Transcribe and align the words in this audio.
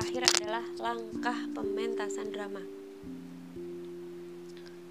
terakhir 0.00 0.32
adalah 0.40 0.64
langkah 0.80 1.36
pementasan 1.52 2.32
drama. 2.32 2.64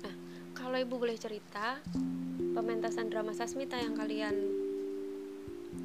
Nah, 0.05 0.15
kalau 0.53 0.77
ibu 0.77 1.01
boleh 1.01 1.17
cerita, 1.17 1.81
pementasan 2.53 3.09
drama 3.09 3.33
Sasmita 3.33 3.81
yang 3.81 3.97
kalian 3.97 4.37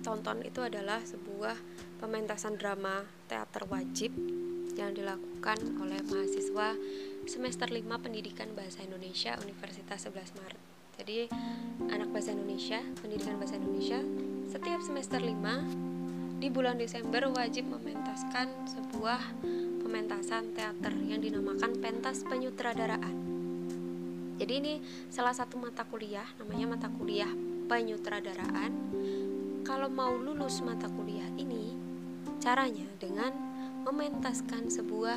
tonton 0.04 0.44
itu 0.44 0.60
adalah 0.60 1.00
sebuah 1.08 1.56
pementasan 2.04 2.60
drama 2.60 3.08
teater 3.24 3.64
wajib 3.72 4.12
yang 4.76 4.92
dilakukan 4.92 5.56
oleh 5.80 6.04
mahasiswa 6.04 6.76
semester 7.24 7.72
5 7.72 7.80
Pendidikan 8.04 8.52
Bahasa 8.52 8.84
Indonesia 8.84 9.40
Universitas 9.40 10.04
11 10.04 10.36
Maret. 10.36 10.60
Jadi, 11.00 11.32
anak 11.88 12.12
bahasa 12.12 12.36
Indonesia, 12.36 12.84
pendidikan 13.00 13.40
bahasa 13.40 13.56
Indonesia 13.56 14.04
setiap 14.52 14.84
semester 14.84 15.24
5 15.24 15.93
di 16.44 16.52
bulan 16.52 16.76
Desember 16.76 17.24
wajib 17.32 17.72
mementaskan 17.72 18.68
sebuah 18.68 19.16
pementasan 19.80 20.52
teater 20.52 20.92
yang 21.08 21.24
dinamakan 21.24 21.72
pentas 21.80 22.20
penyutradaraan. 22.20 23.16
Jadi 24.36 24.52
ini 24.52 24.76
salah 25.08 25.32
satu 25.32 25.56
mata 25.56 25.88
kuliah 25.88 26.28
namanya 26.36 26.76
mata 26.76 26.92
kuliah 26.92 27.32
penyutradaraan. 27.64 28.76
Kalau 29.64 29.88
mau 29.88 30.12
lulus 30.20 30.60
mata 30.60 30.84
kuliah 30.92 31.24
ini 31.40 31.80
caranya 32.44 32.92
dengan 33.00 33.32
mementaskan 33.88 34.68
sebuah 34.68 35.16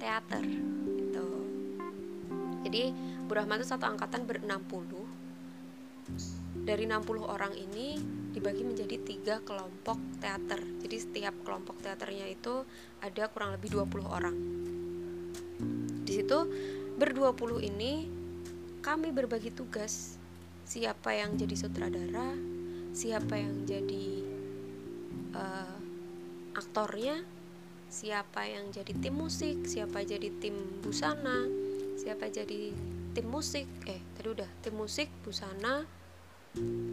teater 0.00 0.40
gitu. 0.96 1.28
Jadi 2.64 2.96
Bu 3.28 3.36
Rahman 3.36 3.60
itu 3.60 3.68
satu 3.68 3.92
angkatan 3.92 4.24
ber-60 4.24 4.88
dari 6.64 6.88
60 6.88 7.28
orang 7.28 7.52
ini 7.60 8.21
dibagi 8.32 8.64
menjadi 8.64 8.96
tiga 9.04 9.34
kelompok 9.44 10.00
teater. 10.18 10.60
Jadi 10.80 10.96
setiap 10.96 11.34
kelompok 11.44 11.78
teaternya 11.84 12.26
itu 12.32 12.64
ada 13.04 13.28
kurang 13.28 13.54
lebih 13.54 13.76
20 13.76 14.08
orang. 14.08 14.36
Di 16.02 16.12
situ 16.20 16.38
berdua 16.96 17.32
puluh 17.32 17.62
ini 17.62 18.08
kami 18.82 19.14
berbagi 19.14 19.52
tugas. 19.54 20.16
Siapa 20.64 21.12
yang 21.12 21.36
jadi 21.36 21.54
sutradara 21.54 22.32
siapa 22.92 23.40
yang 23.40 23.64
jadi 23.64 24.20
uh, 25.32 25.76
aktornya 26.52 27.24
siapa 27.88 28.44
yang 28.44 28.68
jadi 28.68 28.92
tim 29.00 29.16
musik 29.16 29.64
siapa 29.64 30.04
jadi 30.04 30.28
tim 30.40 30.80
busana 30.84 31.48
siapa 31.96 32.28
jadi 32.28 32.72
tim 33.12 33.26
musik. 33.28 33.68
Eh 33.88 34.00
tadi 34.16 34.28
udah 34.28 34.48
tim 34.60 34.76
musik 34.76 35.08
busana 35.24 35.84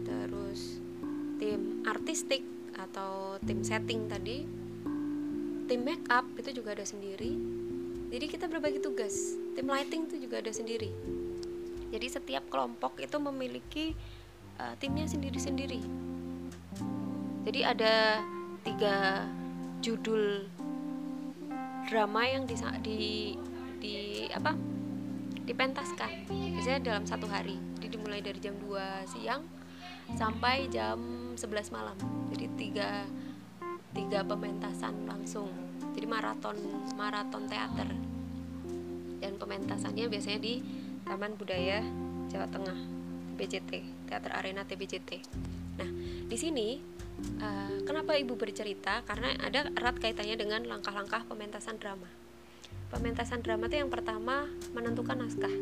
terus 0.04 0.80
tim 1.40 1.80
artistik 1.88 2.44
atau 2.76 3.40
tim 3.40 3.64
setting 3.64 4.06
tadi 4.06 4.44
tim 5.64 5.80
make 5.80 6.04
up 6.12 6.26
itu 6.36 6.50
juga 6.50 6.74
ada 6.74 6.84
sendiri. 6.84 7.32
Jadi 8.10 8.26
kita 8.26 8.50
berbagi 8.50 8.82
tugas. 8.82 9.38
Tim 9.54 9.70
lighting 9.70 10.10
itu 10.10 10.26
juga 10.26 10.42
ada 10.42 10.50
sendiri. 10.50 10.90
Jadi 11.94 12.06
setiap 12.10 12.42
kelompok 12.50 12.98
itu 12.98 13.16
memiliki 13.22 13.94
uh, 14.58 14.74
timnya 14.82 15.06
sendiri-sendiri. 15.06 15.78
Jadi 17.46 17.60
ada 17.62 18.18
tiga 18.66 19.24
judul 19.80 20.44
drama 21.86 22.26
yang 22.26 22.44
di, 22.44 22.54
di 22.82 22.98
di 23.78 23.94
apa? 24.34 24.52
dipentaskan. 25.46 26.30
Biasanya 26.30 26.78
dalam 26.82 27.04
satu 27.06 27.26
hari. 27.26 27.58
Jadi 27.78 27.98
dimulai 27.98 28.22
dari 28.22 28.38
jam 28.38 28.54
2 28.58 29.06
siang 29.06 29.42
sampai 30.18 30.70
jam 30.72 30.98
11 31.36 31.74
malam. 31.74 31.96
Jadi 32.30 32.46
tiga 32.56 33.04
tiga 33.92 34.22
pementasan 34.22 35.06
langsung. 35.06 35.50
Jadi 35.94 36.06
maraton 36.06 36.56
maraton 36.94 37.44
teater. 37.50 37.90
Dan 39.20 39.36
pementasannya 39.36 40.08
biasanya 40.08 40.40
di 40.40 40.64
Taman 41.04 41.36
Budaya 41.36 41.84
Jawa 42.30 42.46
Tengah 42.48 43.00
TBJT 43.40 43.72
Teater 44.04 44.32
Arena 44.36 44.68
TBJT 44.68 45.10
nah 45.80 45.88
di 46.28 46.36
sini 46.36 46.76
uh, 47.40 47.80
kenapa 47.88 48.12
ibu 48.20 48.36
bercerita? 48.36 49.00
Karena 49.08 49.32
ada 49.40 49.72
erat 49.72 49.96
kaitannya 49.96 50.36
dengan 50.36 50.60
langkah-langkah 50.68 51.24
pementasan 51.24 51.80
drama. 51.80 52.04
Pementasan 52.92 53.40
drama 53.40 53.64
itu 53.64 53.80
yang 53.80 53.88
pertama 53.88 54.44
menentukan 54.76 55.16
naskah. 55.16 55.54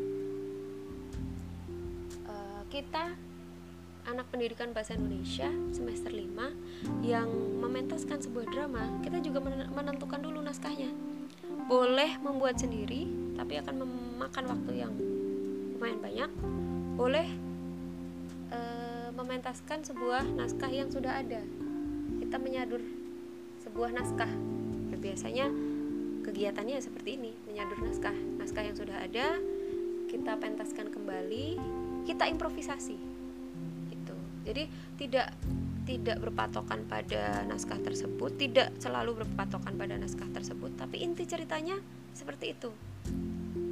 Uh, 2.26 2.62
kita 2.66 3.14
anak 4.08 4.32
pendidikan 4.32 4.72
bahasa 4.72 4.96
Indonesia 4.96 5.52
semester 5.69 6.08
5 6.08 7.04
yang 7.04 7.28
mementaskan 7.60 8.24
sebuah 8.24 8.48
drama 8.48 9.04
kita 9.04 9.20
juga 9.20 9.44
menentukan 9.69 10.24
dulu 10.24 10.41
naskahnya. 10.41 10.88
Boleh 11.69 12.16
membuat 12.24 12.56
sendiri 12.56 13.04
tapi 13.36 13.60
akan 13.60 13.84
memakan 13.84 14.44
waktu 14.48 14.72
yang 14.80 14.92
lumayan 15.76 16.00
banyak. 16.00 16.30
Boleh 16.96 17.28
uh, 18.48 19.12
mementaskan 19.12 19.84
sebuah 19.84 20.25
naskah 20.32 20.72
yang 20.72 20.88
sudah 20.88 21.20
ada. 21.20 21.44
Kita 22.25 22.40
menyadur 22.40 22.80
sebuah 23.60 23.92
naskah. 23.92 24.32
Nah, 24.88 24.98
biasanya 24.98 25.52
kegiatannya 26.25 26.80
seperti 26.80 27.20
ini 27.20 27.36
menyadur 27.44 27.84
naskah. 27.84 28.16
Naskah 28.40 28.64
yang 28.64 28.76
sudah 28.76 29.04
ada 29.04 29.36
kita 30.08 30.40
pentaskan 30.40 30.88
kembali 30.88 31.60
kita 32.08 32.25
improvisasi 32.32 33.07
jadi 34.48 34.64
tidak 34.97 35.28
tidak 35.84 36.16
berpatokan 36.20 36.84
pada 36.88 37.44
naskah 37.44 37.81
tersebut 37.81 38.41
tidak 38.41 38.72
selalu 38.81 39.25
berpatokan 39.25 39.76
pada 39.76 40.00
naskah 40.00 40.28
tersebut 40.32 40.72
tapi 40.81 41.04
inti 41.04 41.28
ceritanya 41.28 41.76
seperti 42.19 42.50
itu. 42.50 42.70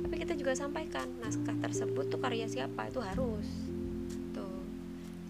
Tapi 0.06 0.14
kita 0.22 0.38
juga 0.38 0.54
sampaikan 0.54 1.10
naskah 1.18 1.58
tersebut 1.58 2.06
tuh 2.06 2.22
karya 2.22 2.46
siapa? 2.46 2.86
Itu 2.86 3.02
harus. 3.02 3.48
Tuh. 4.30 4.62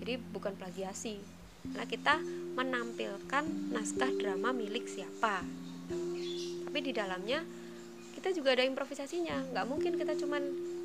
Jadi 0.05 0.21
bukan 0.37 0.53
plagiasi. 0.53 1.17
Karena 1.67 1.89
kita 1.89 2.15
menampilkan 2.55 3.73
naskah 3.73 4.13
drama 4.21 4.53
milik 4.53 4.85
siapa. 4.85 5.41
Tapi 6.69 6.79
di 6.85 6.93
dalamnya 6.93 7.41
kita 8.13 8.37
juga 8.37 8.53
ada 8.53 8.69
improvisasinya. 8.69 9.57
Nggak 9.57 9.67
mungkin 9.67 9.93
kita 9.97 10.13
cuman 10.21 10.43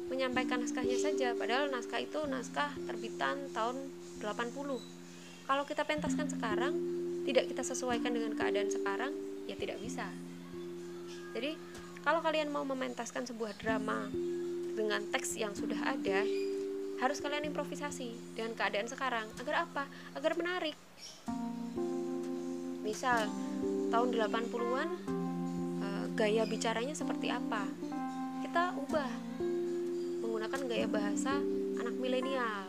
menyampaikan 0.08 0.64
naskahnya 0.64 0.96
saja. 0.96 1.36
Padahal 1.36 1.68
naskah 1.68 2.00
itu 2.00 2.24
naskah 2.32 2.72
terbitan 2.88 3.52
tahun 3.52 3.92
80 4.22 5.02
kalau 5.50 5.64
kita 5.68 5.84
pentaskan 5.84 6.32
sekarang 6.32 6.74
tidak 7.28 7.50
kita 7.52 7.62
sesuaikan 7.66 8.14
dengan 8.16 8.34
keadaan 8.34 8.70
sekarang 8.72 9.12
ya 9.46 9.54
tidak 9.58 9.78
bisa. 9.84 10.08
Jadi 11.36 11.54
kalau 12.02 12.24
kalian 12.24 12.50
mau 12.50 12.66
mementaskan 12.66 13.30
sebuah 13.30 13.54
drama 13.62 14.10
dengan 14.74 15.06
teks 15.12 15.38
yang 15.38 15.54
sudah 15.54 15.78
ada 15.86 16.26
harus 17.02 17.18
kalian 17.18 17.50
improvisasi 17.50 18.38
dengan 18.38 18.54
keadaan 18.58 18.88
sekarang. 18.90 19.28
Agar 19.42 19.68
apa? 19.70 19.84
agar 20.18 20.34
menarik. 20.38 20.78
Misal 22.82 23.30
tahun 23.94 24.18
80-an 24.18 24.90
gaya 26.16 26.44
bicaranya 26.46 26.94
seperti 26.94 27.28
apa? 27.32 27.66
Kita 28.46 28.76
ubah 28.78 29.12
menggunakan 30.22 30.62
gaya 30.68 30.88
bahasa 30.88 31.38
anak 31.82 31.96
milenial 31.98 32.66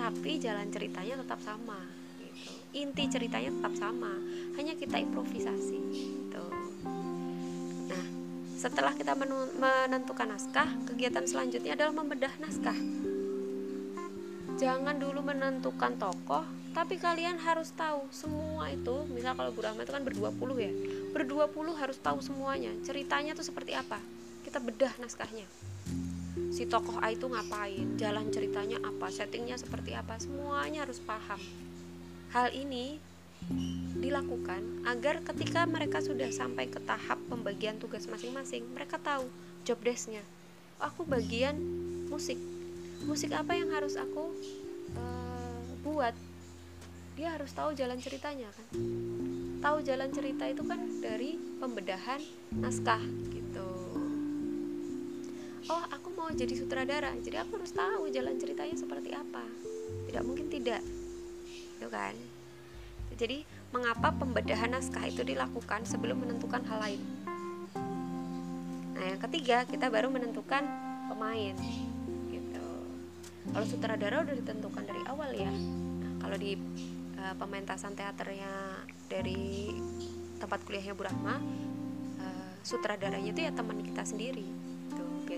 tapi 0.00 0.40
jalan 0.40 0.72
ceritanya 0.72 1.20
tetap 1.20 1.44
sama 1.44 1.76
gitu. 2.16 2.32
inti 2.72 3.04
ceritanya 3.12 3.52
tetap 3.52 3.76
sama 3.76 4.16
hanya 4.56 4.72
kita 4.72 4.96
improvisasi 4.96 5.76
gitu. 5.92 6.44
nah 7.84 8.04
setelah 8.56 8.96
kita 8.96 9.12
menentukan 9.60 10.32
naskah 10.32 10.72
kegiatan 10.88 11.28
selanjutnya 11.28 11.76
adalah 11.76 11.96
membedah 11.96 12.32
naskah. 12.40 12.76
Jangan 14.60 15.00
dulu 15.00 15.24
menentukan 15.24 15.96
tokoh 15.96 16.44
tapi 16.76 17.00
kalian 17.00 17.40
harus 17.40 17.72
tahu 17.72 18.04
semua 18.12 18.68
itu. 18.68 19.08
Misal 19.08 19.32
kalau 19.32 19.56
Bu 19.56 19.64
Rahma 19.64 19.80
itu 19.80 19.96
kan 19.96 20.04
berdua 20.04 20.28
puluh 20.28 20.60
ya. 20.60 20.68
Berdua 21.16 21.48
puluh 21.48 21.72
harus 21.72 21.96
tahu 21.96 22.20
semuanya. 22.20 22.68
Ceritanya 22.84 23.32
tuh 23.32 23.48
seperti 23.48 23.72
apa? 23.72 23.96
Kita 24.44 24.60
bedah 24.60 24.92
naskahnya 25.00 25.48
si 26.60 26.68
tokoh 26.68 27.00
A 27.00 27.08
itu 27.08 27.24
ngapain 27.24 27.96
jalan 27.96 28.28
ceritanya 28.28 28.76
apa 28.84 29.08
settingnya 29.08 29.56
seperti 29.56 29.96
apa 29.96 30.20
semuanya 30.20 30.84
harus 30.84 31.00
paham. 31.00 31.40
Hal 32.36 32.52
ini 32.52 33.00
dilakukan 33.96 34.84
agar 34.84 35.24
ketika 35.24 35.64
mereka 35.64 36.04
sudah 36.04 36.28
sampai 36.28 36.68
ke 36.68 36.76
tahap 36.84 37.16
pembagian 37.32 37.80
tugas 37.80 38.04
masing-masing 38.12 38.68
mereka 38.76 39.00
tahu 39.00 39.32
job 39.64 39.80
desknya. 39.80 40.20
Aku 40.84 41.08
bagian 41.08 41.56
musik. 42.12 42.36
Musik 43.08 43.32
apa 43.32 43.56
yang 43.56 43.72
harus 43.72 43.96
aku 43.96 44.36
uh, 45.00 45.64
buat? 45.80 46.12
Dia 47.16 47.40
harus 47.40 47.56
tahu 47.56 47.72
jalan 47.72 48.04
ceritanya 48.04 48.52
kan? 48.52 48.68
Tahu 49.64 49.80
jalan 49.80 50.12
cerita 50.12 50.44
itu 50.44 50.60
kan 50.68 50.76
dari 51.00 51.40
pembedahan 51.56 52.20
naskah 52.52 53.00
gitu 53.32 53.39
mau 56.30 56.38
jadi 56.38 56.54
sutradara. 56.54 57.10
Jadi 57.26 57.42
aku 57.42 57.58
harus 57.58 57.74
tahu 57.74 58.06
jalan 58.14 58.38
ceritanya 58.38 58.78
seperti 58.78 59.10
apa. 59.10 59.42
Tidak 60.06 60.22
mungkin 60.22 60.46
tidak. 60.46 60.78
Itu 61.74 61.90
kan? 61.90 62.14
Jadi 63.18 63.42
mengapa 63.74 64.14
pembedahan 64.14 64.70
naskah 64.70 65.10
itu 65.10 65.26
dilakukan 65.26 65.82
sebelum 65.90 66.22
menentukan 66.22 66.62
hal 66.70 66.78
lain? 66.86 67.02
Yang 68.94 69.26
ketiga 69.26 69.66
kita 69.66 69.90
baru 69.90 70.06
menentukan 70.06 70.62
pemain. 71.10 71.58
Gitu. 72.30 72.66
Kalau 73.50 73.66
sutradara 73.66 74.22
udah 74.22 74.34
ditentukan 74.38 74.86
dari 74.86 75.02
awal 75.10 75.34
ya. 75.34 75.50
Nah, 75.50 76.14
kalau 76.22 76.38
di 76.38 76.54
uh, 77.18 77.34
pementasan 77.42 77.98
teaternya 77.98 78.86
dari 79.10 79.74
tempat 80.38 80.62
kuliahnya 80.62 80.94
Bu 80.94 81.10
Rahma 81.10 81.42
uh, 82.22 82.50
sutradaranya 82.62 83.34
itu 83.34 83.42
ya 83.42 83.50
teman 83.50 83.82
kita 83.82 84.06
sendiri 84.06 84.69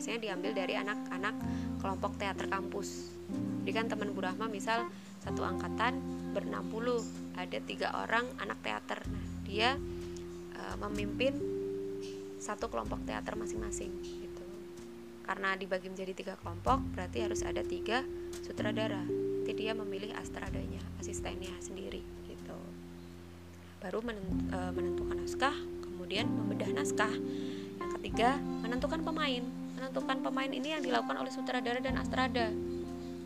biasanya 0.03 0.35
diambil 0.35 0.51
dari 0.51 0.75
anak-anak 0.75 1.35
kelompok 1.79 2.19
teater 2.19 2.51
kampus. 2.51 3.15
Jadi 3.63 3.71
kan 3.71 3.87
teman 3.87 4.11
Bu 4.11 4.27
Rahma 4.27 4.51
misal 4.51 4.91
satu 5.23 5.47
angkatan 5.47 5.95
berenam 6.35 6.67
puluh 6.75 6.99
ada 7.39 7.63
tiga 7.63 7.95
orang 7.95 8.27
anak 8.43 8.59
teater. 8.67 8.99
Nah 9.07 9.23
dia 9.47 9.79
uh, 10.59 10.75
memimpin 10.83 11.39
satu 12.43 12.67
kelompok 12.67 13.07
teater 13.07 13.39
masing-masing 13.39 13.95
gitu. 14.03 14.47
Karena 15.23 15.55
dibagi 15.55 15.87
menjadi 15.87 16.19
tiga 16.19 16.35
kelompok 16.35 16.83
berarti 16.99 17.23
harus 17.23 17.47
ada 17.47 17.63
tiga 17.63 18.03
sutradara. 18.43 19.07
Nanti 19.07 19.55
dia 19.55 19.71
memilih 19.71 20.11
astradanya 20.19 20.83
asistennya 20.99 21.55
sendiri 21.63 22.03
gitu. 22.27 22.59
Baru 23.79 24.03
uh, 24.03 24.71
menentukan 24.75 25.15
naskah 25.15 25.55
kemudian 25.79 26.27
membedah 26.27 26.75
naskah. 26.75 27.15
Yang 27.79 27.91
ketiga 28.03 28.35
menentukan 28.67 29.07
pemain 29.07 29.62
menentukan 29.83 30.23
pemain 30.23 30.47
ini 30.47 30.79
yang 30.79 30.83
dilakukan 30.87 31.19
oleh 31.19 31.35
sutradara 31.35 31.83
dan 31.83 31.99
astrada. 31.99 32.55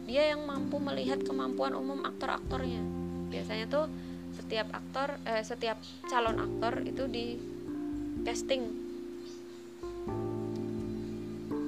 Dia 0.08 0.32
yang 0.32 0.49
mampu 0.49 0.81
melihat 0.81 1.20
kemampuan 1.20 1.76
umum 1.76 2.00
aktor-aktornya. 2.00 2.81
Biasanya 3.29 3.69
tuh 3.69 3.93
setiap 4.32 4.73
aktor 4.73 5.20
eh, 5.29 5.44
setiap 5.44 5.76
calon 6.08 6.41
aktor 6.41 6.81
itu 6.81 7.05
di 7.12 7.37
casting. 8.25 8.73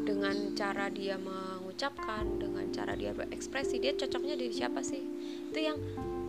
Dengan 0.09 0.57
cara 0.57 0.89
dia 0.89 1.21
mengucapkan 1.21 2.41
dengan 2.41 2.73
cara 2.73 2.97
dia 2.97 3.13
berekspresi 3.13 3.85
dia 3.85 3.93
cocoknya 3.93 4.41
di 4.41 4.49
siapa 4.57 4.81
sih? 4.81 5.05
Itu 5.53 5.61
yang 5.61 5.77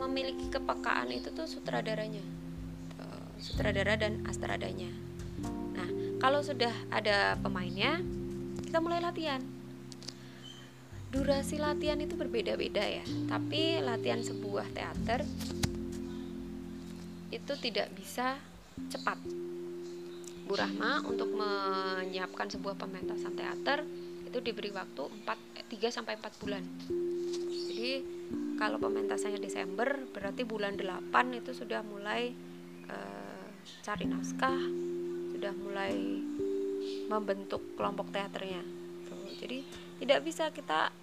memiliki 0.04 0.52
kepekaan 0.52 1.08
itu 1.16 1.32
tuh 1.32 1.48
sutradaranya. 1.48 2.28
Sutradara 3.40 3.96
dan 3.96 4.20
astradanya. 4.28 4.92
Nah 5.80 5.88
kalau 6.20 6.44
sudah 6.44 6.76
ada 6.92 7.40
pemainnya 7.40 8.04
kita 8.64 8.80
mulai 8.84 9.00
latihan. 9.00 9.42
Durasi 11.10 11.58
latihan 11.58 11.98
itu 11.98 12.14
berbeda-beda 12.14 12.86
ya. 12.86 13.06
Tapi 13.26 13.82
latihan 13.82 14.22
sebuah 14.22 14.70
teater 14.72 15.26
itu 17.30 17.54
tidak 17.62 17.90
bisa 17.98 18.38
cepat. 18.90 19.18
Bu 20.50 20.58
Rahma 20.58 21.06
untuk 21.06 21.30
menyiapkan 21.34 22.50
sebuah 22.50 22.74
pementasan 22.74 23.38
teater 23.38 23.86
itu 24.26 24.38
diberi 24.42 24.74
waktu 24.74 25.06
4 25.26 25.70
3 25.70 25.94
sampai 25.94 26.18
4 26.18 26.42
bulan. 26.42 26.64
Jadi 27.70 27.94
kalau 28.58 28.82
pementasannya 28.82 29.38
Desember 29.38 30.10
berarti 30.10 30.42
bulan 30.46 30.74
8 30.74 31.38
itu 31.38 31.54
sudah 31.54 31.86
mulai 31.86 32.34
e, 32.90 32.98
cari 33.86 34.06
naskah, 34.10 34.62
sudah 35.38 35.54
mulai 35.54 35.94
membentuk 37.10 37.74
kelompok 37.74 38.14
teaternya. 38.14 38.62
Tuh, 39.10 39.18
jadi 39.42 39.66
tidak 40.00 40.20
bisa 40.24 40.54
kita 40.54 40.94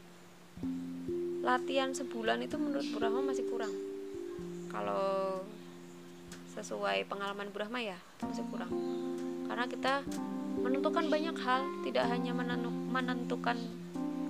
latihan 1.47 1.95
sebulan 1.95 2.43
itu 2.43 2.59
menurut 2.59 2.87
Bu 2.91 2.99
Rahma 2.99 3.23
masih 3.23 3.47
kurang 3.47 3.71
kalau 4.67 5.39
sesuai 6.59 7.07
pengalaman 7.07 7.55
Bu 7.55 7.63
Rahma 7.63 7.79
ya 7.79 7.95
masih 8.19 8.43
kurang 8.51 8.75
karena 9.47 9.71
kita 9.71 10.03
menentukan 10.59 11.07
banyak 11.07 11.37
hal 11.39 11.63
tidak 11.87 12.11
hanya 12.11 12.35
menentukan 12.91 13.55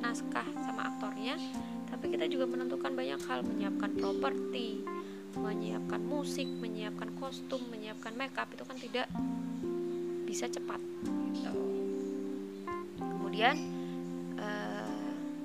naskah 0.04 0.44
sama 0.60 0.92
aktornya 0.92 1.40
tapi 1.88 2.12
kita 2.12 2.28
juga 2.28 2.44
menentukan 2.44 2.92
banyak 2.92 3.20
hal 3.24 3.40
menyiapkan 3.40 3.96
properti 3.96 4.84
menyiapkan 5.40 6.04
musik 6.04 6.44
menyiapkan 6.44 7.16
kostum 7.16 7.64
menyiapkan 7.72 8.12
makeup 8.12 8.52
itu 8.52 8.64
kan 8.68 8.76
tidak 8.76 9.08
bisa 10.26 10.50
cepat 10.50 10.82
gitu. 11.32 11.54
kemudian 12.98 13.76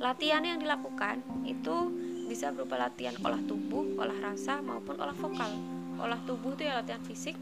Latihan 0.02 0.42
yang 0.42 0.58
dilakukan 0.58 1.22
itu 1.46 1.94
bisa 2.26 2.50
berupa 2.50 2.74
latihan 2.74 3.14
olah 3.22 3.38
tubuh, 3.46 3.86
olah 4.02 4.18
rasa 4.18 4.58
maupun 4.58 4.98
olah 4.98 5.14
vokal. 5.14 5.54
Olah 6.02 6.18
tubuh 6.26 6.58
itu 6.58 6.66
ya 6.66 6.82
latihan 6.82 7.06
fisik, 7.06 7.38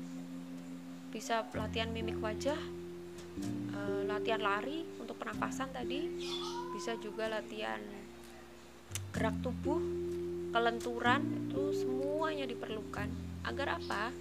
bisa 1.08 1.48
latihan 1.56 1.88
mimik 1.88 2.20
wajah, 2.20 2.60
e, 3.72 3.80
latihan 4.04 4.44
lari 4.44 4.84
untuk 5.00 5.16
pernapasan 5.16 5.72
tadi, 5.72 6.12
bisa 6.76 7.00
juga 7.00 7.32
latihan 7.32 7.80
gerak 9.16 9.40
tubuh, 9.40 9.80
kelenturan 10.52 11.24
itu 11.48 11.72
semuanya 11.80 12.44
diperlukan. 12.44 13.08
Agar 13.48 13.80
apa? 13.80 14.12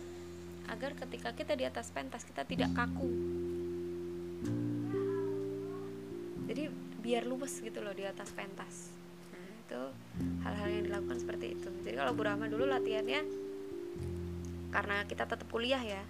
Agar 0.69 0.93
ketika 0.95 1.33
kita 1.33 1.57
di 1.57 1.65
atas 1.65 1.89
pentas 1.91 2.23
kita 2.25 2.45
tidak 2.45 2.71
kaku. 2.77 3.09
Jadi 6.49 6.65
biar 7.05 7.25
luwes 7.29 7.61
gitu 7.61 7.81
loh 7.81 7.93
di 7.93 8.05
atas 8.05 8.33
pentas. 8.33 8.93
Nah 9.33 9.49
itu 9.65 9.83
hal-hal 10.45 10.69
yang 10.69 10.85
dilakukan 10.89 11.19
seperti 11.21 11.57
itu. 11.57 11.69
Jadi 11.85 11.97
kalau 11.97 12.13
Bu 12.13 12.25
Rahma 12.25 12.49
dulu 12.49 12.65
latihannya 12.69 13.21
karena 14.69 15.05
kita 15.09 15.25
tetap 15.25 15.49
kuliah 15.49 15.81
ya. 15.81 16.03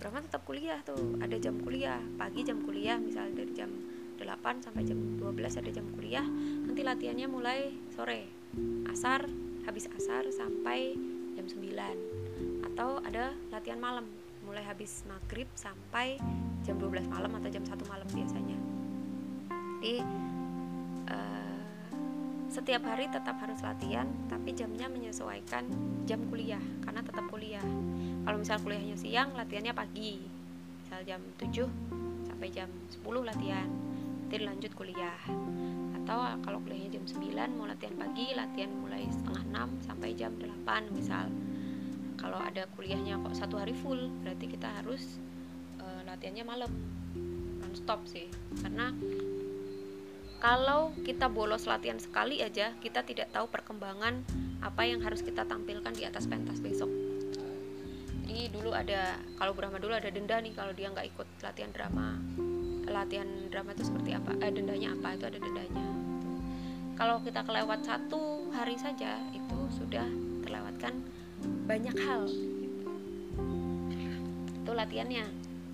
Rahma 0.00 0.24
tetap 0.24 0.44
kuliah 0.44 0.80
tuh. 0.84 1.20
Ada 1.20 1.36
jam 1.40 1.60
kuliah. 1.60 2.00
Pagi 2.16 2.44
jam 2.44 2.64
kuliah 2.64 2.96
misalnya 3.00 3.44
dari 3.44 3.52
jam 3.52 3.70
8 4.20 4.64
sampai 4.64 4.82
jam 4.86 4.98
12 5.20 5.60
ada 5.60 5.70
jam 5.72 5.86
kuliah. 5.92 6.24
Nanti 6.64 6.80
latihannya 6.80 7.28
mulai 7.28 7.72
sore. 7.92 8.28
Asar 8.88 9.28
habis 9.64 9.88
asar 9.96 10.28
sampai 10.28 10.94
jam 11.34 11.46
9 11.48 12.13
atau 12.74 12.98
ada 13.06 13.30
latihan 13.54 13.78
malam. 13.78 14.02
Mulai 14.42 14.66
habis 14.66 15.06
maghrib 15.06 15.46
sampai 15.54 16.18
jam 16.66 16.74
12 16.74 17.06
malam 17.06 17.30
atau 17.38 17.46
jam 17.46 17.62
1 17.62 17.70
malam 17.86 18.08
biasanya. 18.10 18.58
Jadi 19.78 20.02
uh, 21.06 21.58
setiap 22.50 22.82
hari 22.82 23.06
tetap 23.14 23.38
harus 23.38 23.62
latihan 23.62 24.10
tapi 24.26 24.50
jamnya 24.58 24.90
menyesuaikan 24.90 25.70
jam 26.02 26.18
kuliah 26.26 26.60
karena 26.82 27.06
tetap 27.06 27.30
kuliah. 27.30 27.64
Kalau 28.26 28.42
misal 28.42 28.58
kuliahnya 28.58 28.98
siang 28.98 29.38
latihannya 29.38 29.70
pagi. 29.70 30.18
Misal 30.82 31.06
jam 31.06 31.22
7 31.38 32.26
sampai 32.26 32.48
jam 32.50 32.68
10 32.90 33.06
latihan 33.22 33.70
nanti 34.34 34.50
lanjut 34.50 34.72
kuliah. 34.74 35.14
Atau 36.02 36.18
kalau 36.42 36.58
kuliahnya 36.66 36.98
jam 36.98 37.06
9 37.06 37.54
mau 37.54 37.70
latihan 37.70 37.94
pagi 37.94 38.34
latihan 38.34 38.74
mulai 38.82 39.06
setengah 39.06 39.70
6 39.78 39.86
sampai 39.86 40.10
jam 40.18 40.34
8 40.42 40.90
misal 40.90 41.30
kalau 42.24 42.40
ada 42.40 42.64
kuliahnya 42.72 43.20
kok 43.20 43.36
satu 43.36 43.60
hari 43.60 43.76
full 43.76 44.08
berarti 44.24 44.48
kita 44.48 44.64
harus 44.80 45.20
uh, 45.76 46.00
latihannya 46.08 46.44
malam. 46.48 46.72
Non 47.60 47.76
stop 47.76 48.08
sih. 48.08 48.32
Karena 48.64 48.96
kalau 50.40 50.96
kita 51.04 51.28
bolos 51.28 51.68
latihan 51.68 52.00
sekali 52.00 52.40
aja 52.40 52.72
kita 52.80 53.04
tidak 53.04 53.28
tahu 53.28 53.44
perkembangan 53.52 54.24
apa 54.64 54.88
yang 54.88 55.04
harus 55.04 55.20
kita 55.20 55.44
tampilkan 55.44 55.92
di 55.92 56.08
atas 56.08 56.24
pentas 56.24 56.64
besok. 56.64 56.88
Jadi 58.24 58.48
dulu 58.48 58.72
ada 58.72 59.20
kalau 59.36 59.52
Brahma 59.52 59.76
dulu 59.76 59.92
ada 59.92 60.08
denda 60.08 60.40
nih 60.40 60.56
kalau 60.56 60.72
dia 60.72 60.88
nggak 60.88 61.12
ikut 61.12 61.28
latihan 61.44 61.76
drama. 61.76 62.16
Latihan 62.88 63.28
drama 63.52 63.76
itu 63.76 63.84
seperti 63.84 64.16
apa? 64.16 64.32
Eh, 64.40 64.48
dendanya 64.48 64.96
apa? 64.96 65.12
Itu 65.12 65.28
ada 65.28 65.36
dendanya. 65.36 65.86
Kalau 66.96 67.20
kita 67.20 67.44
kelewat 67.44 67.84
satu 67.84 68.48
hari 68.56 68.80
saja 68.80 69.20
itu 69.36 69.58
sudah 69.76 70.08
terlewatkan 70.40 71.04
banyak 71.64 71.96
hal 71.96 72.28
itu 74.64 74.72
latihannya 74.72 75.24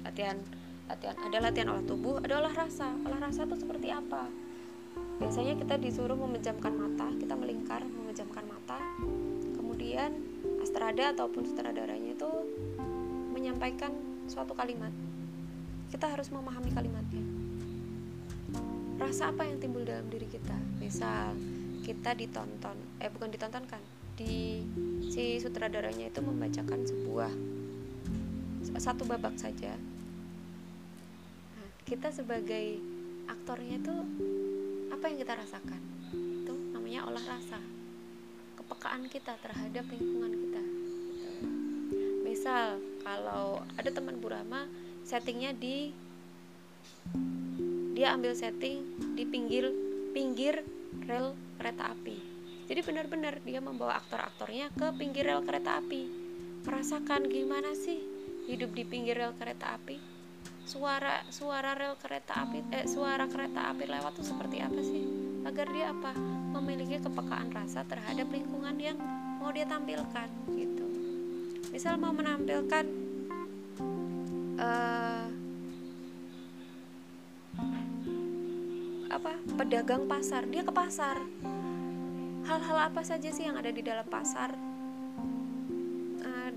latihan 0.06 0.38
latihan 0.87 1.16
ada 1.18 1.38
latihan 1.38 1.68
olah 1.70 1.85
tubuh 1.87 2.18
ada 2.18 2.42
olah 2.42 2.54
rasa. 2.54 2.90
Olah 3.06 3.23
rasa 3.23 3.47
itu 3.47 3.62
seperti 3.62 3.94
apa? 3.94 4.26
Biasanya 5.23 5.54
kita 5.54 5.78
disuruh 5.78 6.18
memejamkan 6.18 6.75
mata 6.75 7.06
kita 7.14 7.35
melingkar 7.38 7.82
memejamkan 7.87 8.42
mata. 8.47 8.78
Kemudian 9.54 10.18
astrada 10.62 11.14
ataupun 11.14 11.47
sutradaranya 11.47 12.18
itu 12.18 12.30
menyampaikan 13.30 13.94
suatu 14.26 14.54
kalimat. 14.54 14.90
Kita 15.90 16.11
harus 16.11 16.30
memahami 16.30 16.70
kalimatnya. 16.75 17.25
Rasa 18.99 19.30
apa 19.30 19.47
yang 19.47 19.62
timbul 19.62 19.87
dalam 19.87 20.11
diri 20.11 20.26
kita? 20.26 20.54
Misal 20.82 21.38
kita 21.87 22.14
ditonton 22.14 22.76
eh 22.99 23.09
bukan 23.09 23.32
ditontonkan 23.32 24.00
di 24.21 24.61
si 25.09 25.41
sutradaranya 25.41 26.12
itu 26.12 26.21
membacakan 26.21 26.85
sebuah 26.85 27.33
satu 28.77 29.09
babak 29.09 29.37
saja. 29.41 29.73
Nah, 31.57 31.69
kita 31.89 32.12
sebagai 32.12 32.77
aktornya 33.25 33.81
itu 33.81 33.95
apa 34.93 35.05
yang 35.09 35.19
kita 35.25 35.33
rasakan? 35.41 35.81
Itu 36.12 36.53
namanya 36.77 37.09
olah 37.09 37.25
rasa 37.25 37.57
kepekaan 38.61 39.09
kita 39.09 39.41
terhadap 39.41 39.89
lingkungan 39.89 40.33
kita. 40.37 40.62
Misal 42.21 42.77
kalau 43.00 43.65
ada 43.81 43.89
teman 43.89 44.21
Burama 44.21 44.69
settingnya 45.09 45.57
di 45.57 45.97
dia 47.97 48.17
ambil 48.17 48.37
setting 48.37 48.85
di 49.17 49.25
pinggir 49.25 49.69
pinggir 50.12 50.65
rel 51.05 51.37
kereta 51.61 51.93
api 51.93 52.30
jadi 52.71 52.87
benar-benar 52.87 53.43
dia 53.43 53.59
membawa 53.59 53.99
aktor-aktornya 53.99 54.71
ke 54.71 54.95
pinggir 54.95 55.27
rel 55.27 55.43
kereta 55.43 55.83
api. 55.83 56.07
Merasakan 56.62 57.27
gimana 57.27 57.75
sih 57.75 57.99
hidup 58.47 58.71
di 58.79 58.87
pinggir 58.87 59.19
rel 59.19 59.35
kereta 59.35 59.75
api? 59.75 59.99
Suara 60.62 61.27
suara 61.35 61.75
rel 61.75 61.99
kereta 61.99 62.47
api 62.47 62.62
eh 62.71 62.87
suara 62.87 63.27
kereta 63.27 63.75
api 63.75 63.91
lewat 63.91 64.15
tuh 64.15 64.23
seperti 64.23 64.62
apa 64.62 64.79
sih? 64.87 65.03
Agar 65.43 65.67
dia 65.75 65.91
apa? 65.91 66.15
Memiliki 66.55 67.03
kepekaan 67.03 67.50
rasa 67.50 67.83
terhadap 67.91 68.31
lingkungan 68.31 68.79
yang 68.79 69.03
mau 69.43 69.50
dia 69.50 69.67
tampilkan 69.67 70.31
gitu. 70.55 70.87
Misal 71.75 71.99
mau 71.99 72.15
menampilkan 72.15 72.87
uh, 74.62 75.27
apa? 79.11 79.33
Pedagang 79.59 80.07
pasar. 80.07 80.47
Dia 80.47 80.62
ke 80.62 80.71
pasar 80.71 81.19
hal-hal 82.50 82.90
apa 82.90 83.07
saja 83.07 83.30
sih 83.30 83.47
yang 83.47 83.54
ada 83.54 83.71
di 83.71 83.78
dalam 83.78 84.02
pasar? 84.11 84.50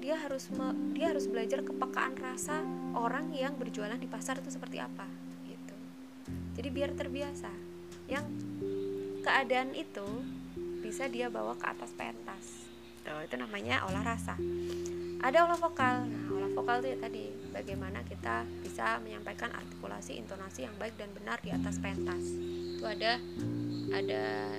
Dia 0.04 0.20
harus 0.20 0.52
me, 0.52 0.76
dia 0.92 1.16
harus 1.16 1.32
belajar 1.32 1.64
kepekaan 1.64 2.20
rasa 2.20 2.60
orang 2.92 3.32
yang 3.32 3.56
berjualan 3.56 3.96
di 3.96 4.04
pasar 4.04 4.36
itu 4.44 4.52
seperti 4.52 4.76
apa 4.76 5.08
gitu. 5.48 5.76
Jadi 6.60 6.68
biar 6.76 6.92
terbiasa. 6.92 7.48
Yang 8.12 8.28
keadaan 9.24 9.72
itu 9.72 10.04
bisa 10.84 11.08
dia 11.08 11.32
bawa 11.32 11.56
ke 11.56 11.64
atas 11.72 11.96
pentas. 11.96 12.68
Tuh, 13.08 13.24
itu 13.24 13.40
namanya 13.40 13.88
olah 13.88 14.04
rasa. 14.04 14.36
Ada 15.24 15.48
olah 15.48 15.56
vokal. 15.56 16.04
Nah 16.04 16.36
olah 16.36 16.52
vokal 16.52 16.84
itu 16.84 16.88
ya 16.92 16.98
tadi 17.00 17.24
bagaimana 17.56 18.04
kita 18.04 18.44
bisa 18.60 19.00
menyampaikan 19.00 19.56
artikulasi 19.56 20.20
intonasi 20.20 20.68
yang 20.68 20.76
baik 20.84 21.00
dan 21.00 21.16
benar 21.16 21.40
di 21.40 21.56
atas 21.56 21.80
pentas. 21.80 22.28
Itu 22.76 22.84
ada 22.84 23.24
ada 23.96 24.52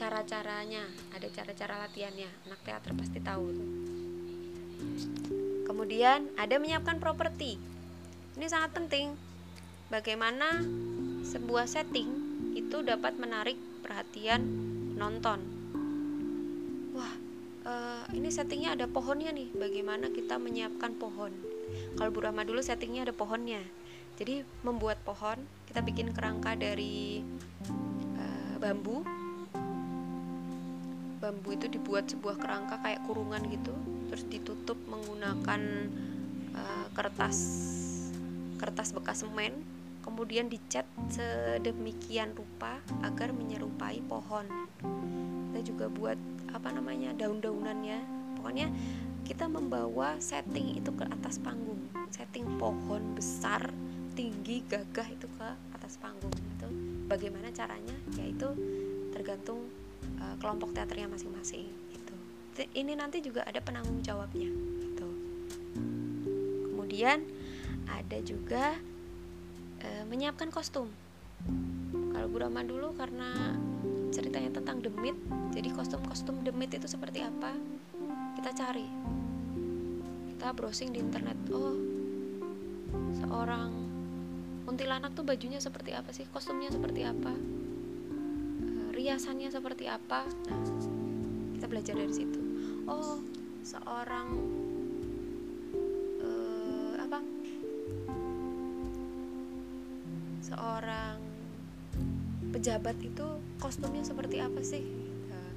cara-caranya 0.00 0.88
ada 1.12 1.28
cara-cara 1.28 1.84
latihannya. 1.84 2.30
Anak 2.48 2.60
teater 2.64 2.96
pasti 2.96 3.20
tahu 3.20 3.52
kemudian 5.68 6.26
ada 6.40 6.56
menyiapkan 6.56 6.96
properti. 6.98 7.60
Ini 8.40 8.46
sangat 8.48 8.72
penting. 8.72 9.12
Bagaimana 9.92 10.64
sebuah 11.24 11.68
setting 11.68 12.08
itu 12.56 12.80
dapat 12.80 13.20
menarik 13.20 13.60
perhatian 13.84 14.40
nonton 14.96 15.60
wah 16.90 17.14
uh, 17.64 18.04
ini 18.12 18.28
settingnya 18.28 18.76
ada 18.76 18.86
pohonnya 18.90 19.32
nih. 19.32 19.48
Bagaimana 19.56 20.12
kita 20.12 20.36
menyiapkan 20.36 20.98
pohon? 20.98 21.32
Kalau 21.96 22.10
Burama 22.10 22.42
dulu 22.42 22.60
settingnya 22.60 23.08
ada 23.08 23.14
pohonnya. 23.14 23.62
Jadi 24.20 24.44
membuat 24.66 25.00
pohon 25.00 25.40
kita 25.70 25.80
bikin 25.80 26.12
kerangka 26.12 26.58
dari 26.58 27.24
uh, 28.20 28.54
bambu 28.60 29.00
bambu 31.20 31.52
itu 31.52 31.68
dibuat 31.68 32.08
sebuah 32.08 32.40
kerangka 32.40 32.80
kayak 32.80 33.04
kurungan 33.04 33.44
gitu 33.52 33.76
terus 34.08 34.24
ditutup 34.26 34.80
menggunakan 34.88 35.60
uh, 36.56 36.86
kertas 36.96 37.36
kertas 38.56 38.90
bekas 38.96 39.22
semen 39.22 39.60
kemudian 40.00 40.48
dicat 40.48 40.88
sedemikian 41.12 42.32
rupa 42.32 42.80
agar 43.04 43.30
menyerupai 43.36 44.00
pohon. 44.04 44.48
Kita 45.50 45.60
juga 45.64 45.86
buat 45.92 46.18
apa 46.50 46.68
namanya 46.72 47.14
daun-daunannya. 47.14 48.00
Pokoknya 48.40 48.72
kita 49.22 49.46
membawa 49.46 50.16
setting 50.18 50.80
itu 50.80 50.90
ke 50.96 51.04
atas 51.06 51.38
panggung 51.38 51.78
setting 52.10 52.58
pohon 52.58 53.14
besar 53.14 53.70
tinggi 54.18 54.66
gagah 54.66 55.06
itu 55.06 55.30
ke 55.38 55.48
atas 55.76 56.00
panggung 56.00 56.32
itu 56.34 56.68
bagaimana 57.06 57.52
caranya? 57.52 57.94
Yaitu 58.18 58.50
tergantung 59.14 59.68
uh, 60.20 60.34
kelompok 60.38 60.72
teaternya 60.76 61.10
masing-masing 61.10 61.68
gitu. 61.92 62.14
Ini 62.76 62.92
nanti 62.98 63.24
juga 63.24 63.46
ada 63.46 63.58
penanggung 63.62 64.04
jawabnya 64.04 64.50
gitu. 64.84 65.08
Kemudian 66.72 67.24
ada 67.88 68.18
juga 68.22 68.76
uh, 69.80 70.04
menyiapkan 70.08 70.52
kostum. 70.52 70.90
Kalau 72.12 72.28
Burama 72.28 72.60
dulu 72.66 72.92
karena 72.98 73.56
ceritanya 74.10 74.60
tentang 74.60 74.82
demit, 74.82 75.16
jadi 75.54 75.70
kostum-kostum 75.72 76.42
demit 76.44 76.74
itu 76.74 76.84
seperti 76.84 77.24
apa? 77.24 77.54
Kita 78.36 78.50
cari. 78.52 78.86
Kita 80.34 80.52
browsing 80.52 80.92
di 80.92 80.98
internet. 81.00 81.38
Oh, 81.54 81.78
seorang 83.24 83.70
kuntilanak 84.66 85.14
tuh 85.14 85.24
bajunya 85.24 85.62
seperti 85.62 85.94
apa 85.94 86.10
sih? 86.12 86.26
Kostumnya 86.28 86.68
seperti 86.68 87.06
apa? 87.06 87.32
Riasannya 89.10 89.50
seperti 89.50 89.90
apa? 89.90 90.22
Nah 90.22 90.62
kita 91.58 91.66
belajar 91.66 91.98
dari 91.98 92.14
situ. 92.14 92.38
Oh 92.86 93.18
seorang 93.66 94.38
uh, 96.22 96.94
apa? 96.94 97.18
Seorang 100.46 101.18
pejabat 102.54 103.02
itu 103.02 103.26
kostumnya 103.58 104.06
seperti 104.06 104.38
apa 104.38 104.62
sih? 104.62 104.86
Nah, 105.26 105.50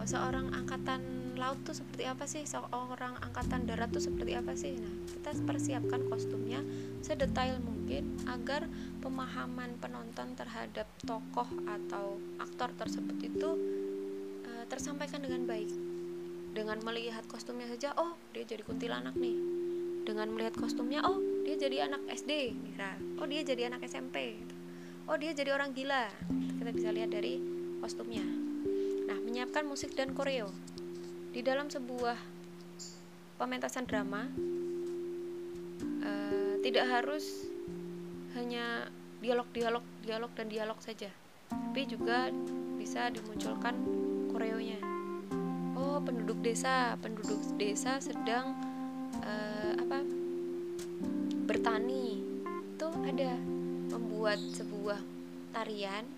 oh 0.00 0.08
seorang 0.08 0.56
angkatan 0.56 1.36
laut 1.36 1.60
tuh 1.68 1.76
seperti 1.76 2.08
apa 2.08 2.24
sih? 2.24 2.48
Seorang 2.48 3.20
angkatan 3.20 3.68
darat 3.68 3.92
tuh 3.92 4.08
seperti 4.08 4.40
apa 4.40 4.56
sih? 4.56 4.72
Nah 4.72 5.04
kita 5.12 5.36
persiapkan 5.44 6.00
kostumnya 6.08 6.64
sedetail 7.04 7.60
mungkin 7.60 8.16
agar 8.24 8.64
pemahaman 9.04 9.76
penonton 9.84 10.32
terhadap 10.32 10.88
tokoh 11.04 11.46
atau 11.68 12.16
aktor 12.56 12.72
tersebut 12.88 13.20
itu 13.20 13.50
uh, 14.48 14.64
tersampaikan 14.72 15.20
dengan 15.20 15.44
baik. 15.44 15.68
Dengan 16.56 16.80
melihat 16.80 17.28
kostumnya 17.28 17.68
saja 17.68 17.92
oh 18.00 18.16
dia 18.32 18.48
jadi 18.48 18.64
kuntilanak 18.64 19.12
nih. 19.12 19.36
Dengan 20.08 20.32
melihat 20.32 20.56
kostumnya 20.56 21.04
oh 21.04 21.20
dia 21.44 21.60
jadi 21.60 21.84
anak 21.84 22.08
SD 22.08 22.56
misal 22.56 22.96
oh 23.20 23.28
dia 23.28 23.44
jadi 23.44 23.68
anak 23.68 23.84
SMP 23.84 24.40
oh 25.04 25.20
dia 25.20 25.36
jadi 25.36 25.52
orang 25.52 25.76
gila. 25.76 26.08
Kita 26.32 26.72
bisa 26.72 26.88
lihat 26.96 27.12
dari 27.12 27.36
kostumnya. 27.84 28.24
Nah 29.04 29.20
menyiapkan 29.20 29.68
musik 29.68 29.92
dan 29.92 30.16
koreo. 30.16 30.48
Di 31.36 31.44
dalam 31.44 31.68
sebuah 31.68 32.16
pementasan 33.36 33.84
drama 33.84 34.24
uh, 36.00 36.54
tidak 36.64 36.88
harus 36.88 37.52
hanya 38.32 38.88
dialog 39.20 39.44
dialog 39.52 39.84
dialog 40.00 40.32
dan 40.32 40.48
dialog 40.48 40.80
saja 40.80 41.12
tapi 41.76 41.92
juga 41.92 42.32
bisa 42.80 43.12
dimunculkan 43.12 43.76
koreonya. 44.32 44.80
Oh 45.76 46.00
penduduk 46.00 46.40
desa. 46.40 46.96
Penduduk 47.04 47.36
desa 47.60 48.00
sedang 48.00 48.56
uh, 49.20 49.76
apa 49.76 50.00
bertani. 51.44 52.24
Itu 52.72 52.88
ada 53.04 53.36
membuat 53.92 54.40
sebuah 54.56 55.04
tarian 55.52 56.08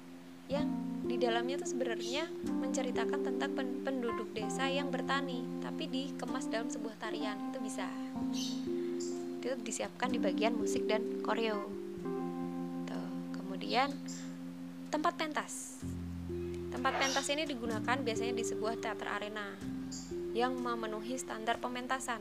yang 0.46 0.70
di 1.02 1.18
dalamnya 1.18 1.58
tuh 1.58 1.74
sebenarnya 1.74 2.30
menceritakan 2.46 3.26
tentang 3.26 3.50
penduduk 3.82 4.30
desa 4.38 4.70
yang 4.70 4.94
bertani 4.94 5.42
tapi 5.58 5.90
dikemas 5.90 6.46
dalam 6.46 6.70
sebuah 6.70 7.02
tarian. 7.02 7.34
Itu 7.50 7.58
bisa. 7.58 7.90
Itu 9.42 9.58
disiapkan 9.58 10.14
di 10.14 10.22
bagian 10.22 10.54
musik 10.54 10.86
dan 10.86 11.18
koreo. 11.18 11.66
Tuh 12.86 13.10
kemudian 13.42 13.90
tempat 14.88 15.14
pentas. 15.20 15.84
Tempat 16.72 16.92
pentas 16.96 17.26
ini 17.28 17.44
digunakan 17.44 17.96
biasanya 18.00 18.34
di 18.36 18.44
sebuah 18.44 18.80
teater 18.80 19.08
arena 19.08 19.52
yang 20.32 20.56
memenuhi 20.56 21.16
standar 21.20 21.60
pementasan. 21.60 22.20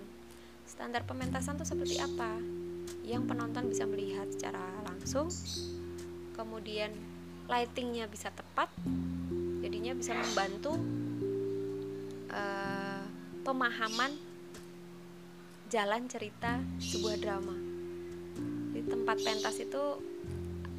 Standar 0.68 1.08
pementasan 1.08 1.56
itu 1.56 1.66
seperti 1.68 1.96
apa? 2.04 2.36
Yang 3.08 3.24
penonton 3.32 3.72
bisa 3.72 3.88
melihat 3.88 4.28
secara 4.28 4.60
langsung 4.84 5.32
kemudian 6.36 6.92
lightingnya 7.48 8.06
bisa 8.12 8.30
tepat 8.30 8.70
jadinya 9.64 9.96
bisa 9.98 10.14
membantu 10.14 10.78
uh, 12.30 13.04
pemahaman 13.42 14.12
jalan 15.72 16.08
cerita 16.12 16.60
sebuah 16.80 17.16
drama. 17.20 17.56
Di 18.76 18.84
tempat 18.86 19.18
pentas 19.24 19.58
itu 19.60 19.84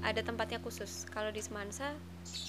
ada 0.03 0.21
tempatnya 0.23 0.63
khusus. 0.63 1.07
Kalau 1.11 1.33
di 1.35 1.43
Semansa 1.43 1.95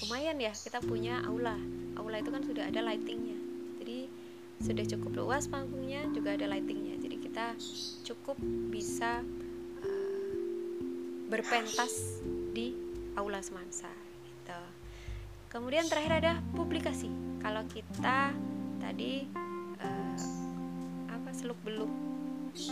lumayan 0.06 0.38
ya 0.38 0.52
kita 0.54 0.78
punya 0.82 1.22
aula. 1.26 1.56
Aula 1.98 2.22
itu 2.22 2.30
kan 2.30 2.42
sudah 2.46 2.68
ada 2.70 2.80
lightingnya. 2.84 3.38
Jadi 3.82 3.98
sudah 4.60 4.84
cukup 4.96 5.12
luas 5.24 5.48
panggungnya 5.48 6.06
juga 6.12 6.36
ada 6.36 6.46
lightingnya. 6.46 7.00
Jadi 7.00 7.16
kita 7.18 7.46
cukup 8.06 8.36
bisa 8.70 9.24
uh, 9.82 10.32
berpentas 11.32 12.22
di 12.52 12.76
aula 13.18 13.42
Semansa 13.42 13.90
gitu. 14.26 14.60
Kemudian 15.50 15.90
terakhir 15.90 16.22
ada 16.22 16.32
publikasi. 16.54 17.10
Kalau 17.42 17.66
kita 17.66 18.30
tadi 18.78 19.26
uh, 19.82 20.18
apa 21.10 21.30
seluk 21.34 21.58
beluk 21.66 22.09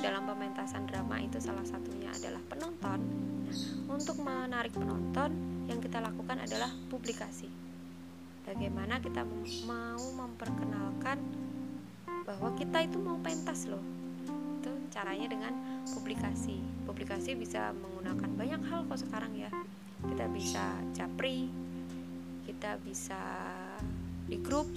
dalam 0.03 0.27
pementasan 0.27 0.85
drama 0.91 1.23
itu 1.23 1.39
salah 1.39 1.65
satunya 1.65 2.11
adalah 2.11 2.43
penonton. 2.51 3.01
Nah, 3.49 3.59
untuk 3.95 4.21
menarik 4.21 4.75
penonton, 4.75 5.31
yang 5.69 5.79
kita 5.85 6.01
lakukan 6.01 6.41
adalah 6.41 6.73
publikasi. 6.89 7.47
Bagaimana 8.49 8.97
kita 9.05 9.23
mau 9.69 10.01
memperkenalkan 10.01 11.21
bahwa 12.25 12.57
kita 12.57 12.89
itu 12.89 12.97
mau 12.97 13.21
pentas 13.21 13.69
loh. 13.69 13.85
Itu 14.61 14.73
caranya 14.89 15.29
dengan 15.29 15.53
publikasi. 15.93 16.57
Publikasi 16.89 17.37
bisa 17.37 17.77
menggunakan 17.77 18.31
banyak 18.33 18.63
hal 18.73 18.89
kok 18.89 19.01
sekarang 19.05 19.37
ya. 19.37 19.53
Kita 20.01 20.25
bisa 20.33 20.65
capri, 20.97 21.53
kita 22.49 22.81
bisa 22.81 23.21
di 24.25 24.41
grup 24.41 24.69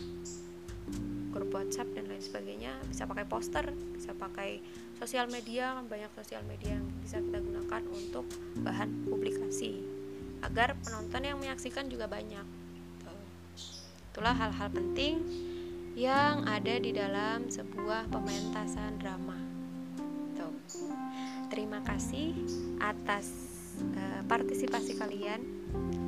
grup 1.32 1.56
WhatsApp 1.56 1.90
dan 1.96 2.12
lain 2.12 2.22
sebagainya 2.22 2.76
bisa 2.86 3.08
pakai 3.08 3.26
poster 3.26 3.66
bisa 3.96 4.12
pakai 4.14 4.60
sosial 5.00 5.32
media 5.32 5.80
banyak 5.82 6.12
sosial 6.14 6.44
media 6.46 6.78
yang 6.78 6.86
bisa 7.02 7.18
kita 7.24 7.40
gunakan 7.42 7.84
untuk 7.90 8.28
bahan 8.62 9.08
publikasi 9.10 10.02
agar 10.42 10.74
penonton 10.82 11.22
yang 11.22 11.38
menyaksikan 11.38 11.86
juga 11.88 12.10
banyak. 12.10 12.44
Itulah 14.12 14.36
hal-hal 14.36 14.70
penting 14.74 15.24
yang 15.96 16.44
ada 16.44 16.76
di 16.82 16.92
dalam 16.92 17.48
sebuah 17.48 18.12
pementasan 18.12 19.00
drama. 19.00 19.38
Tuh. 20.36 20.52
terima 21.52 21.84
kasih 21.84 22.36
atas 22.84 23.28
uh, 23.96 24.22
partisipasi 24.28 25.00
kalian. 25.00 25.42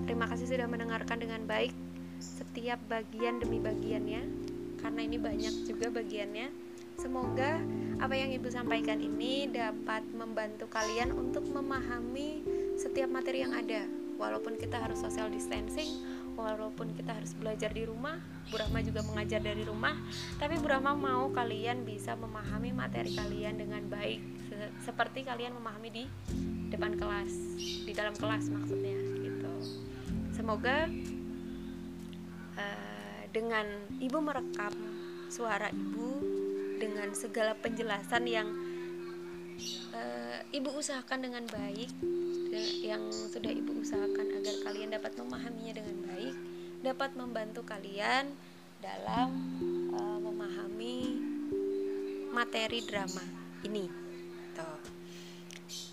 Terima 0.03 0.27
kasih 0.27 0.51
sudah 0.51 0.67
mendengarkan 0.67 1.19
dengan 1.19 1.47
baik 1.47 1.71
setiap 2.19 2.79
bagian 2.91 3.39
demi 3.39 3.59
bagiannya 3.59 4.42
karena 4.83 5.01
ini 5.07 5.17
banyak 5.17 5.63
juga 5.63 5.87
bagiannya. 5.89 6.51
Semoga 6.99 7.57
apa 7.97 8.13
yang 8.13 8.29
Ibu 8.35 8.53
sampaikan 8.53 9.01
ini 9.01 9.49
dapat 9.49 10.05
membantu 10.13 10.69
kalian 10.69 11.15
untuk 11.15 11.47
memahami 11.49 12.45
setiap 12.77 13.09
materi 13.09 13.41
yang 13.41 13.55
ada. 13.55 13.87
Walaupun 14.13 14.61
kita 14.61 14.77
harus 14.77 15.01
social 15.01 15.31
distancing, 15.33 15.89
walaupun 16.37 16.93
kita 16.93 17.17
harus 17.17 17.33
belajar 17.33 17.73
di 17.73 17.89
rumah, 17.89 18.21
Bu 18.53 18.61
Rahma 18.61 18.85
juga 18.85 19.01
mengajar 19.09 19.41
dari 19.41 19.65
rumah, 19.65 19.97
tapi 20.37 20.61
Bu 20.61 20.69
Rahma 20.69 20.93
mau 20.93 21.33
kalian 21.33 21.81
bisa 21.81 22.13
memahami 22.13 22.77
materi 22.77 23.17
kalian 23.17 23.57
dengan 23.57 23.81
baik, 23.89 24.21
seperti 24.85 25.25
kalian 25.25 25.57
memahami 25.57 25.89
di 25.89 26.03
depan 26.69 26.93
kelas, 26.93 27.33
di 27.57 27.93
dalam 27.93 28.13
kelas 28.13 28.53
maksudnya 28.53 28.97
gitu. 29.17 29.53
Semoga 30.33 30.85
dengan 33.33 33.65
ibu 33.97 34.21
merekam 34.21 34.71
suara 35.27 35.67
ibu 35.73 36.21
dengan 36.77 37.09
segala 37.17 37.57
penjelasan 37.57 38.29
yang 38.29 38.45
uh, 39.97 40.39
ibu 40.53 40.69
usahakan 40.77 41.25
dengan 41.25 41.43
baik 41.49 41.89
yang 42.85 43.01
sudah 43.09 43.49
ibu 43.49 43.81
usahakan 43.81 44.37
agar 44.37 44.55
kalian 44.69 44.93
dapat 44.93 45.17
memahaminya 45.17 45.81
dengan 45.81 45.97
baik 46.05 46.35
dapat 46.85 47.17
membantu 47.17 47.65
kalian 47.65 48.29
dalam 48.77 49.33
uh, 49.97 50.19
memahami 50.21 51.17
materi 52.29 52.85
drama 52.85 53.25
ini 53.65 53.89
Tuh. 54.53 54.81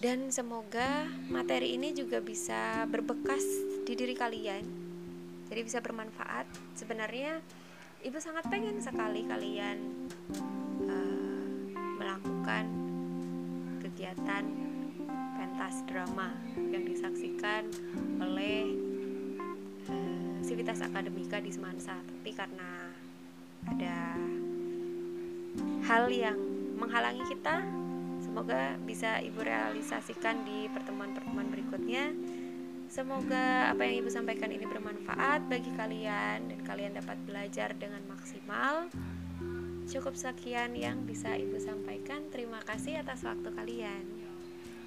dan 0.04 0.28
semoga 0.28 1.08
materi 1.32 1.80
ini 1.80 1.96
juga 1.96 2.20
bisa 2.20 2.84
berbekas 2.92 3.44
di 3.88 3.96
diri 3.96 4.12
kalian 4.12 4.79
jadi 5.50 5.66
bisa 5.66 5.82
bermanfaat. 5.82 6.46
Sebenarnya 6.78 7.42
ibu 8.06 8.16
sangat 8.22 8.46
pengen 8.46 8.78
sekali 8.78 9.26
kalian 9.26 10.08
uh, 10.86 11.58
melakukan 11.98 12.64
kegiatan 13.82 14.46
pentas 15.36 15.82
drama 15.90 16.30
yang 16.70 16.86
disaksikan 16.86 17.66
oleh 18.22 18.78
uh, 19.90 20.38
Sivitas 20.46 20.80
Akademika 20.86 21.42
di 21.42 21.50
Semansa. 21.50 21.98
Tapi 21.98 22.30
karena 22.30 22.94
ada 23.66 24.16
hal 25.90 26.06
yang 26.14 26.38
menghalangi 26.78 27.26
kita 27.26 27.66
semoga 28.22 28.78
bisa 28.86 29.18
ibu 29.18 29.42
realisasikan 29.42 30.46
di 30.46 30.70
pertemuan-pertemuan 30.70 31.50
berikutnya 31.50 32.14
Semoga 32.90 33.70
apa 33.70 33.86
yang 33.86 34.02
Ibu 34.02 34.10
sampaikan 34.10 34.50
ini 34.50 34.66
bermanfaat 34.66 35.46
bagi 35.46 35.70
kalian 35.78 36.50
dan 36.50 36.60
kalian 36.66 36.98
dapat 36.98 37.22
belajar 37.22 37.70
dengan 37.78 38.02
maksimal. 38.10 38.90
Cukup 39.86 40.18
sekian 40.18 40.74
yang 40.74 41.06
bisa 41.06 41.38
Ibu 41.38 41.54
sampaikan. 41.62 42.26
Terima 42.34 42.58
kasih 42.66 42.98
atas 42.98 43.22
waktu 43.22 43.46
kalian. 43.54 44.02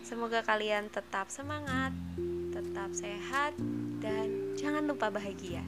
Semoga 0.04 0.44
kalian 0.44 0.92
tetap 0.92 1.32
semangat, 1.32 1.96
tetap 2.52 2.92
sehat, 2.92 3.56
dan 4.04 4.52
jangan 4.60 4.84
lupa 4.84 5.08
bahagia. 5.08 5.64